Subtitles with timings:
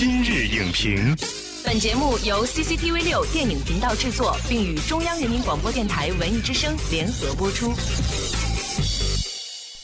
[0.00, 1.14] 今日影评，
[1.62, 7.74] 本节目由 CCTV 六电影频道制作，并与中央人民广播电台文艺之声联合播出。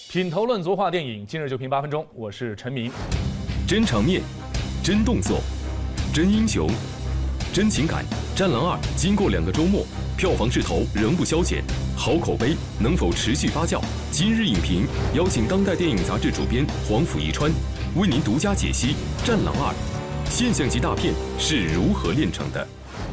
[0.09, 2.07] 品头论足话电影，今日就评八分钟。
[2.15, 2.91] 我是陈明。
[3.69, 4.23] 真场面，
[4.83, 5.43] 真动作，
[6.15, 6.67] 真英雄，
[7.53, 8.03] 真情感。
[8.39, 9.85] 《战狼二》经过两个周末，
[10.17, 11.63] 票房势头仍不消减，
[11.95, 13.83] 好口碑能否持续发酵？
[14.11, 17.53] 今日影评邀请当代电影杂志主编黄甫一川，
[17.97, 18.95] 为您独家解析
[19.27, 19.75] 《战狼二》，
[20.29, 22.67] 现象级大片是如何炼成的？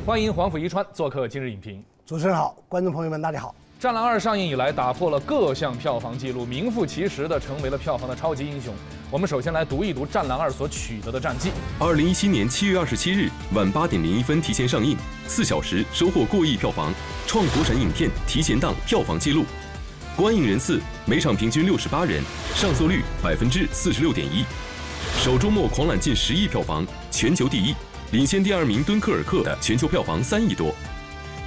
[0.05, 1.81] 欢迎黄甫一川做客今日影评。
[2.05, 3.55] 主持人好，观众朋友们大家好。
[3.81, 8.73] 《战狼二》上映以来，打破了各项票房纪录，名副其实的成为了票房的超级英雄。
[9.09, 11.51] 我们首先来读一读《战狼二》所取得的战绩。
[11.79, 16.93] 二零一七年七月二十七日晚八点零一分提前上映，四小时收获过亿票房，
[17.25, 19.45] 创国产影片提前档票房纪录。
[20.17, 22.21] 观影人次每场平均六十八人，
[22.53, 24.43] 上座率百分之四十六点一。
[25.19, 27.75] 首周末狂揽近十亿票房，全球第一，
[28.11, 30.73] 领先第二名《敦刻尔克》的全球票房三亿多。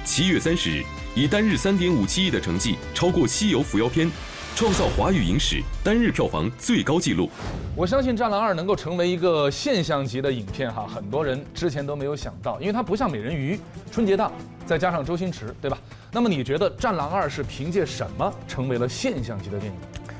[0.05, 0.81] 七月三十日。
[1.13, 4.07] 以单日三点五七亿的成绩，超过《西游伏妖篇》，
[4.55, 7.29] 创造华语影史单日票房最高纪录。
[7.75, 13.55] 我相信《战狼二》能够成为一个现象级的影片，哈，很多人之前都没有想到，因为它不像《美人鱼》，
[13.91, 14.31] 春节档
[14.65, 15.77] 再加上周星驰，对吧？
[16.13, 19.77] 那么你觉得《战狼二》是凭借什么成为了现象级的电影？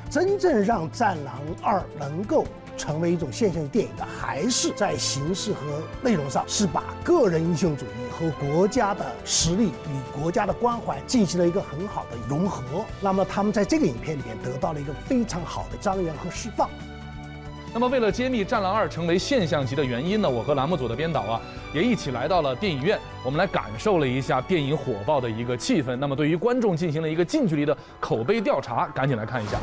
[0.10, 2.46] 真正让《战狼二》能够。
[2.78, 12.86] 成为一种现象级电影的，还是在形式和内容上是把个人英雄主义和国家的实力与国家的关怀进行了一个很好的融合。
[13.02, 16.70] 那么他们在这个影片里面得到了一个非常好的张扬和释放。
[17.74, 21.42] 那么为了揭秘《战狼二》成为现象级的原因呢，我和栏目组的编导啊
[21.74, 25.96] 也一起来到了电影院，我们来感受了一下电影火爆的一个气氛。
[25.98, 29.60] 那么对于观众进行了一个近距离的口碑调查，赶紧来看一下。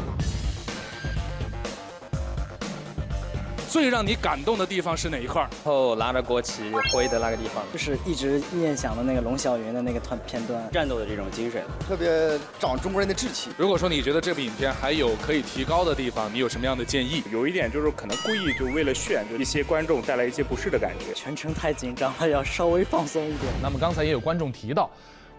[3.68, 5.48] 最让你感动的地方是哪一块？
[5.64, 13.50] 后拿着国旗挥的那个地方，就是一直念想的那个龙小云的那个团片段，战斗的这种精神，特别长中国人的志气。
[13.56, 17.22] 如果说你觉得这部影片还有可以提高的地方，你有什么样的建议？
[17.32, 21.12] 有一点就是可能故意就为了炫，就一些观众带来一些不适的感觉。
[21.14, 23.52] 全程太紧张了，要稍微放松一点。
[23.62, 24.90] 那么刚才也有观众提到，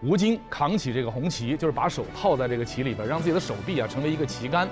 [0.02, 4.68] 吴京扛起这个红旗，就是把手套在这个旗里边，让自己的手臂啊成为一个旗杆，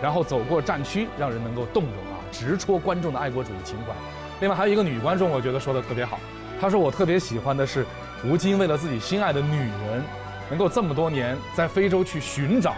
[0.00, 2.17] 然后走过战区，让人能够动容啊。
[2.30, 3.92] 直戳观众的爱国主义情怀。
[4.40, 6.18] 另外还有一个女观众，我觉得说的特别好。
[6.60, 7.86] 她说：“我特别喜欢的是
[8.24, 10.02] 吴京为了自己心爱的女人，
[10.50, 12.74] 能够这么多年在非洲去寻找，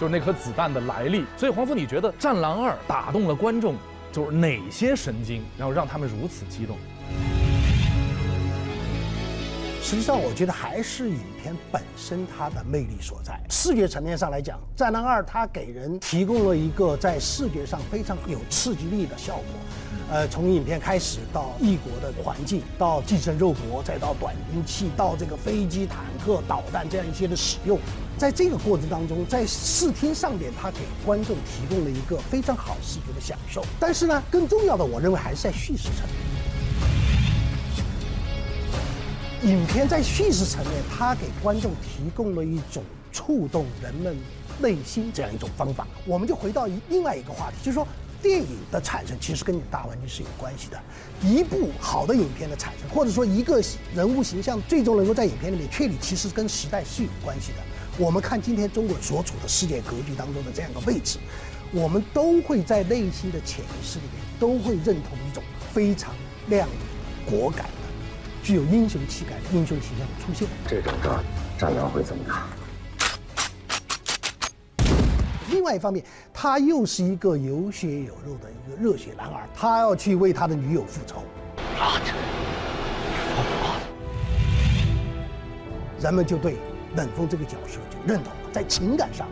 [0.00, 3.76] 就是那颗子弹的来历。”所以黄甫，你觉得《战狼二》打动了观众，
[4.10, 6.76] 就是哪些神经，然后让他们如此激动？
[9.82, 13.40] 实际上，我觉得还是影片本身它的魅力所在。
[13.48, 19.44] 视觉层面上来讲，《战狼二》它给人提供了一个在视觉上非常有刺激力的效果。
[20.10, 27.78] 呃，从影片开始到异国的环境，到寄生肉搏，再到短兵器，到这个飞机、坦克、导弹这样一些的使用，
[28.18, 33.64] 在这个过程当中，在视听上面，它给观众提供了一个非常好视觉的享受。
[33.78, 36.29] 但是呢，更重要的，我认为还是在叙事层面。
[39.42, 44.14] 影片在叙事层面，它给观众提供了一种触动人们
[44.60, 45.86] 内心这样一种方法。
[46.04, 47.88] 我们就回到另外一个话题，就是说，
[48.20, 50.78] 电影的产生其实跟你大环境是有关系的。
[51.22, 53.62] 一部好的影片的产生，或者说一个
[53.94, 57.58] 人物形象最终能够在影片里面确立，其实跟时代是有关系的。
[57.96, 61.18] 我们看今天中国所处的世界格局当中的这样一个位置，
[61.72, 66.14] 我们都会在内心的潜意识里面都会认同一种非常
[66.48, 67.64] 亮丽、果敢。
[68.50, 71.22] 具有英雄气概的英雄形象的出现，这种仗
[71.56, 72.48] 战狼会怎么打？
[75.52, 81.22] 另外一方面，他又是一个有血有肉的一个热血男儿，他要去为他的女友复仇。
[86.00, 86.56] 人们就对
[86.96, 89.28] 冷锋这个角色就认同了，在情感上。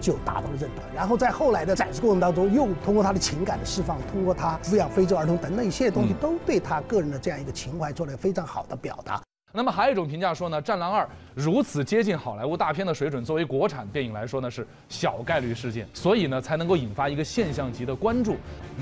[0.00, 9.20] 就达到了认同，然后在后来的展示过程当中，又通过他的情感的释放，通过他抚养非洲儿童等等一些东西，都对他个人的这样一个情怀做了非常好的表达。
[9.50, 11.02] 那么还有一种评价说呢，《战狼二》
[11.34, 18.36] 如此接近好莱坞大片的水准，作为国产电影来说呢，是小概率事件，所以呢才能够引发一个现象级的关注。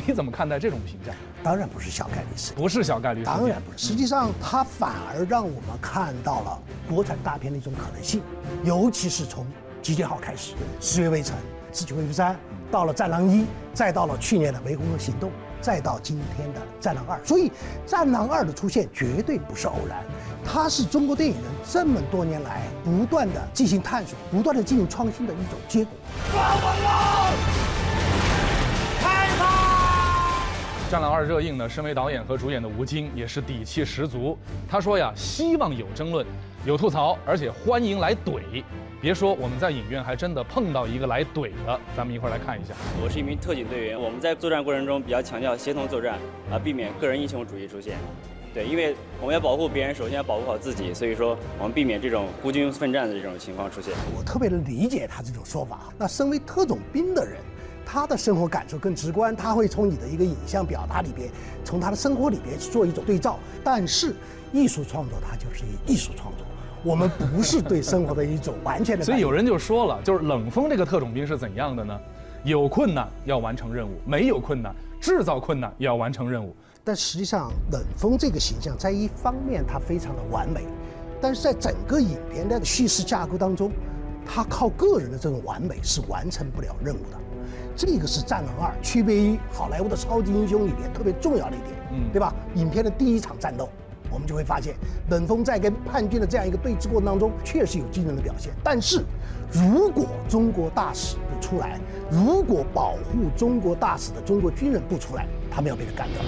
[0.04, 1.12] 你怎么看待这种评价？
[1.40, 3.86] 当然不是小概率事件，不是小概率，事件，当然不是。
[3.86, 6.58] 实际上，它反而让我们看到了
[6.88, 8.20] 国产大片的一种可能性，
[8.64, 9.46] 尤其是从。
[9.86, 11.36] 集结号开始，十月围城，
[11.72, 12.36] 智取威虎山，
[12.72, 15.30] 到了战狼一，再到了去年的湄公河行动，
[15.60, 17.24] 再到今天的战狼二。
[17.24, 17.52] 所以，
[17.86, 20.02] 战狼二的出现绝对不是偶然，
[20.44, 25.92] 它是中国电影人这么多年来不断的进行探索、不断的进行创新的一种结果。
[26.32, 27.06] 抓我
[30.88, 34.38] 战狼二》热映呢，身为导演和主演的吴京也是底气十足。
[34.68, 36.24] 他说呀，希望有争论，
[36.64, 38.62] 有吐槽，而且欢迎来怼。
[39.00, 42.72] 别说我们在影院还真的碰到一个来怼的，咱们一块来看一下。
[43.02, 46.20] 我是一名特警队员，我们在作战过程中比较强调协同作战，
[46.52, 47.96] 啊，避免个人英雄主义出现。
[48.54, 53.92] 对，因为我们要保护别人，首先要保护好自己，所以说我们避免这种孤军奋战的这种情况出现。
[54.16, 55.92] 我特别的理解他这种说法。
[55.98, 57.38] 那身为特种兵的人。
[57.86, 61.30] 他的生活感受更直观，他会从你的一个影像表达里边，
[61.64, 63.38] 从他的生活里边去做一种对照。
[63.62, 64.14] 但是，
[64.52, 66.44] 艺术创作它就是艺术创作，
[66.82, 69.04] 我们不是对生活的一种完全的。
[69.04, 71.96] 所以有人就说了，就是冷锋这个特种兵是怎样的呢？
[72.42, 76.54] 有困难要完成任务，没有困难制造困难也要完成任务。
[76.84, 80.64] 但实际上，冷锋这个形象在一方面它非常的完美，
[81.20, 83.70] 但是在整个影片的叙事架构当中，
[84.24, 87.18] 他靠个人的这种完美是完成不了任务的。
[87.76, 92.34] 这个是《战狼二》区别于好莱坞的超级英雄里边特别重要的一点，嗯，对吧？
[92.54, 93.69] 影片的第一场战斗，
[94.10, 94.75] 我们就会发现，
[95.10, 98.52] 冷锋在跟叛军的这样一个对峙过程当中，确实有惊人的表现。
[98.64, 99.04] 但是，
[99.52, 101.78] 如果中国大使不出来，
[102.10, 106.22] 如果保护中国大使的中国军人不出来，他们要被他干掉。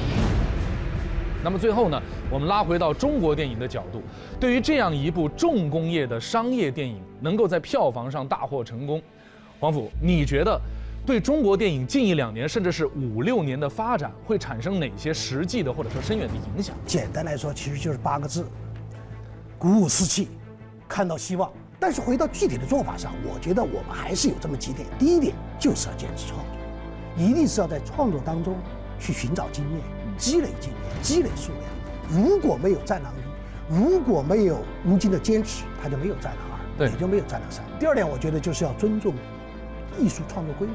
[1.42, 4.02] 那么最后呢，我们拉回到中国电影的角度，
[4.40, 9.00] 对于这样一部重工业的商业电影，能够在票房上大获成功，
[9.60, 10.60] 黄甫，你觉得？
[11.08, 16.76] 对中国电影近一两年，甚至是五六年的发展，会产生哪些实际的或者说深远的影响？
[16.84, 18.46] 简单来说，其实就是八个字：
[19.58, 20.28] 鼓舞士气，
[20.86, 21.50] 看到希望。
[21.80, 24.86] 但是回到具体的做法上，我觉得我们还是有这么几点。
[24.98, 28.54] 第一点就是要坚持创作，一定是要在创作当中
[29.00, 29.80] 去寻找经验、
[30.18, 32.26] 积累经验、积累数量。
[32.26, 37.64] 如果没有《战狼一》，如果没有吴京的坚持，他就没有《战狼二》，也就没有《战狼三》。
[37.80, 39.14] 第二点，我觉得就是要尊重
[39.98, 40.74] 艺术创作规律。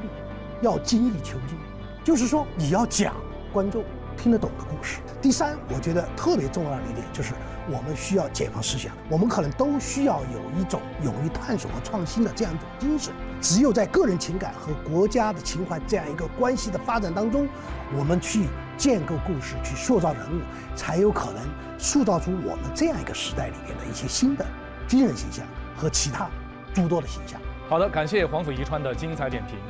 [0.64, 1.56] 要精益求精，
[2.02, 3.14] 就是说你要讲
[3.52, 3.84] 观众
[4.16, 4.98] 听得懂的故事。
[5.22, 7.32] 第三，我觉得特别重要的一点就是，
[7.70, 13.12] 我们需要解放思想，我们可能都需要有一种勇于探索和创新的这样一种精神。
[13.40, 17.46] 只有在个人情感和国家的情怀这样一个关系的发展当中，
[17.96, 20.40] 我们去建构故事，去塑造人物，
[20.74, 21.42] 才有可能
[21.78, 24.44] 塑造出我们这样一个时代里面的一些新的
[24.88, 25.44] 军人形象
[25.76, 26.28] 和其他
[26.74, 27.40] 诸多的形象。
[27.68, 29.56] 好的，感谢黄甫遗川的精彩点评。《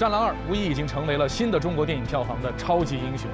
[0.00, 3.28] 战狼二》无疑已经成为了新的中国电影票房的超级英雄，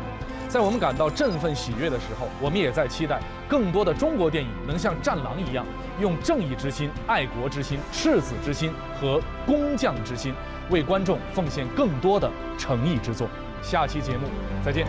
[0.49, 5.65] 在我们感到振奋喜悦的时候，我们也在期待更多的中国电影能像《战狼》一样，
[6.01, 10.35] 用正义之心、爱国之心、赤子之心和工匠之心，
[10.69, 12.29] 为观众奉献更多的
[12.59, 13.29] 诚意之作。
[13.63, 14.27] 下期节目
[14.65, 14.89] 再见。